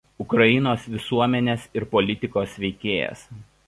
[0.23, 3.27] Ukrainos visuomenės ir politikos veikėjas.